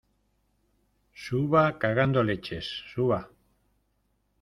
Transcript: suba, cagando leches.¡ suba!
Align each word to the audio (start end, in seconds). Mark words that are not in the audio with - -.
suba, 1.13 1.77
cagando 1.77 2.23
leches.¡ 2.23 2.73
suba! 2.91 3.29